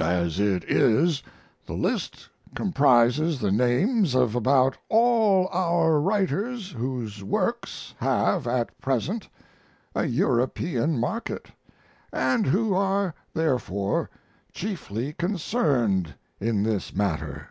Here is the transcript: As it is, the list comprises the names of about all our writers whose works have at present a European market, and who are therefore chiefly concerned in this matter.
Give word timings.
As 0.00 0.40
it 0.40 0.64
is, 0.64 1.22
the 1.66 1.74
list 1.74 2.30
comprises 2.54 3.38
the 3.38 3.52
names 3.52 4.14
of 4.14 4.34
about 4.34 4.78
all 4.88 5.46
our 5.52 6.00
writers 6.00 6.72
whose 6.72 7.22
works 7.22 7.92
have 7.98 8.46
at 8.46 8.80
present 8.80 9.28
a 9.94 10.06
European 10.06 10.98
market, 10.98 11.50
and 12.14 12.46
who 12.46 12.72
are 12.72 13.14
therefore 13.34 14.08
chiefly 14.54 15.12
concerned 15.12 16.14
in 16.40 16.62
this 16.62 16.94
matter. 16.96 17.48